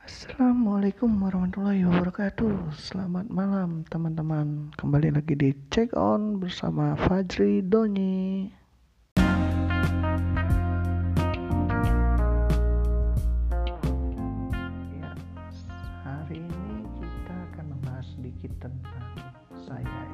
[0.00, 2.72] Assalamualaikum warahmatullahi wabarakatuh.
[2.72, 4.72] Selamat malam teman-teman.
[4.80, 8.48] Kembali lagi di Check On bersama Fajri Doni.
[14.96, 15.12] Ya,
[16.00, 19.04] hari ini kita akan membahas sedikit tentang
[19.52, 20.05] saya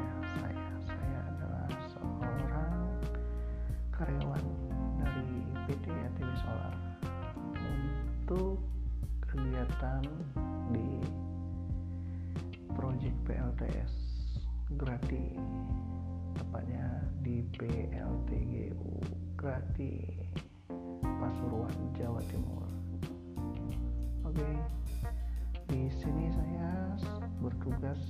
[5.73, 6.77] PT ATW Solar
[7.57, 8.61] Untuk
[9.25, 10.05] kegiatan
[10.69, 11.01] di
[12.77, 13.93] proyek PLTS
[14.77, 15.33] Grati
[16.37, 19.01] tepatnya di PLTGU
[19.33, 19.97] Grati
[21.01, 22.69] Pasuruan Jawa Timur.
[24.29, 24.49] Oke,
[25.73, 27.01] di sini saya
[27.41, 28.01] bertugas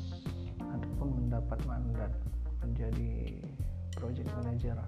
[0.58, 2.10] ataupun mendapat mandat
[2.58, 3.38] menjadi
[3.94, 4.82] project manager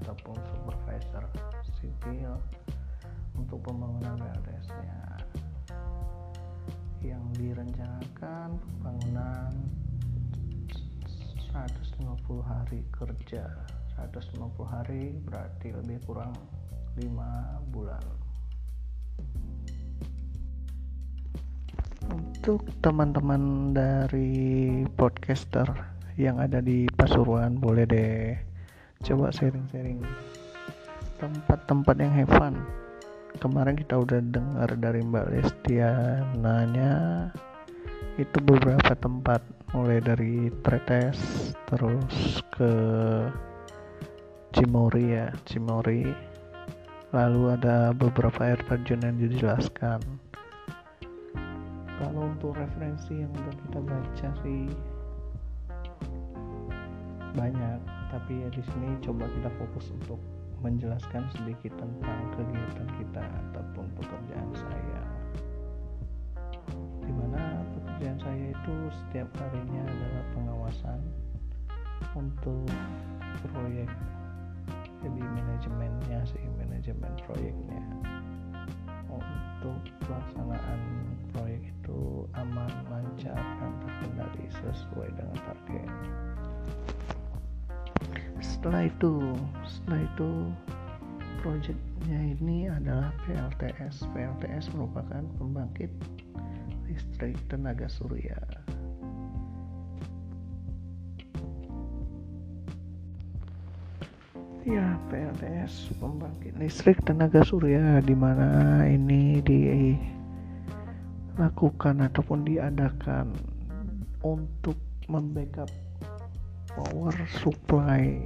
[0.00, 1.24] ataupun supervisor
[1.78, 2.34] sipil
[3.38, 5.00] untuk pembangunan PLTS-nya
[7.04, 9.52] yang direncanakan pembangunan
[11.52, 13.44] 150 hari kerja.
[13.94, 16.34] 150 hari berarti lebih kurang
[16.98, 18.02] 5 bulan.
[22.10, 25.66] Untuk teman-teman dari podcaster
[26.18, 28.53] yang ada di Pasuruan boleh deh
[29.02, 29.98] coba sharing-sharing.
[31.18, 32.54] Tempat-tempat yang have fun.
[33.42, 36.92] Kemarin kita udah dengar dari Mbak Lestiananya
[38.14, 39.42] itu beberapa tempat.
[39.74, 41.18] Mulai dari Tretes
[41.66, 42.70] terus ke
[44.54, 46.06] Cimori ya Cimori.
[47.10, 49.98] Lalu ada beberapa air terjun yang dijelaskan.
[51.98, 54.66] Kalau untuk referensi yang udah kita baca sih
[57.34, 57.78] banyak
[58.14, 60.22] tapi ya di sini coba kita fokus untuk
[60.62, 65.02] menjelaskan sedikit tentang kegiatan kita ataupun pekerjaan saya.
[67.02, 71.00] Di mana pekerjaan saya itu setiap harinya adalah pengawasan
[72.14, 72.70] untuk
[73.50, 73.90] proyek
[75.02, 77.82] jadi manajemennya sih manajemen proyeknya.
[79.10, 80.80] Untuk pelaksanaan
[81.34, 85.90] proyek itu aman lancar dan terkendali sesuai dengan target
[88.44, 89.32] setelah itu
[89.64, 90.52] setelah itu
[91.40, 95.88] projectnya ini adalah PLTS PLTS merupakan pembangkit
[96.88, 98.36] listrik tenaga surya.
[104.64, 113.28] Ya PLTS pembangkit listrik tenaga surya di mana ini dilakukan ataupun diadakan
[114.24, 115.68] untuk membackup
[116.74, 118.18] power supply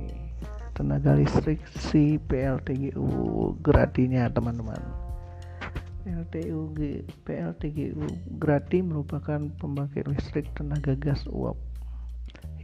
[0.72, 3.04] tenaga listrik si PLTGU
[3.60, 4.80] gratinya teman-teman.
[6.08, 6.72] PLTU
[7.28, 8.00] PLTGU
[8.40, 11.58] Grati merupakan pembangkit listrik tenaga gas uap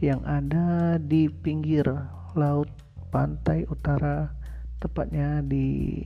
[0.01, 1.85] yang ada di pinggir
[2.33, 2.71] laut
[3.13, 4.33] pantai utara
[4.81, 6.01] tepatnya di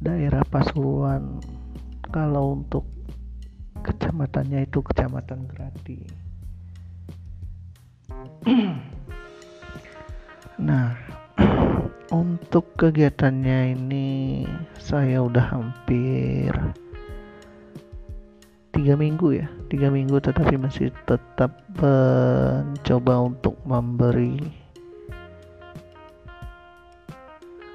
[0.00, 1.44] daerah Pasuruan.
[2.08, 2.88] Kalau untuk
[3.84, 6.27] kecamatannya itu kecamatan Grati
[10.68, 10.94] nah
[12.22, 14.44] untuk kegiatannya ini
[14.78, 16.52] saya udah hampir
[18.78, 19.46] tiga minggu ya.
[19.66, 24.38] Tiga minggu tetapi masih tetap mencoba untuk memberi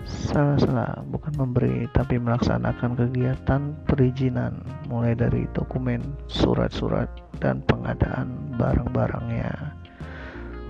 [0.03, 4.59] salah-salah bukan memberi tapi melaksanakan kegiatan perizinan
[4.89, 7.07] mulai dari dokumen surat-surat
[7.39, 9.53] dan pengadaan barang-barangnya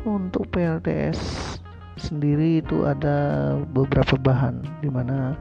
[0.04, 1.20] untuk PLTS
[1.96, 5.36] sendiri itu ada beberapa bahan di mana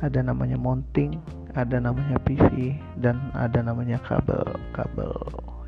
[0.00, 1.20] ada namanya mounting
[1.52, 5.12] ada namanya PV dan ada namanya kabel kabel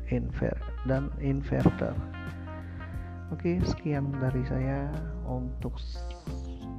[0.09, 0.55] inver
[0.87, 1.93] dan inverter.
[3.29, 4.87] Oke sekian dari saya
[5.25, 5.75] untuk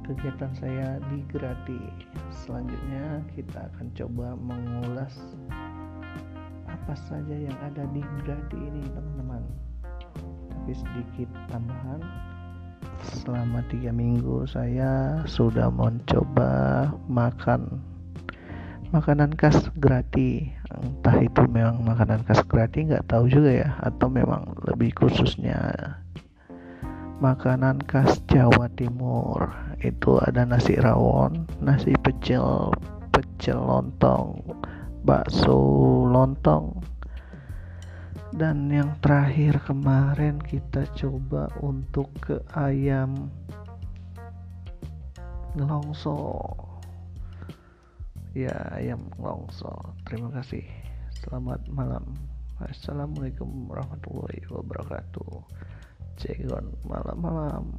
[0.07, 1.81] kegiatan saya di Grati
[2.45, 5.13] selanjutnya kita akan coba mengulas
[6.69, 9.24] apa saja yang ada di Grati ini teman-teman
[10.65, 12.01] tapi sedikit tambahan.
[13.21, 17.85] Selama tiga minggu saya sudah mencoba makan
[18.89, 24.57] makanan khas Grati entah itu memang makanan khas Grati nggak tahu juga ya atau memang
[24.65, 25.69] lebih khususnya
[27.21, 29.45] makanan khas Jawa Timur.
[29.85, 32.73] Itu ada nasi rawon nasi pecel
[33.13, 34.41] pecel lontong
[35.05, 35.61] bakso
[36.09, 36.73] lontong
[38.35, 43.31] dan yang terakhir kemarin kita coba untuk ke ayam
[45.55, 46.43] ngelongso
[48.35, 49.71] ya ayam ngelongso
[50.03, 50.67] terima kasih.
[51.23, 52.03] Selamat malam.
[52.59, 55.47] Assalamualaikum warahmatullahi wabarakatuh.
[56.19, 57.71] Cegon malam-malam.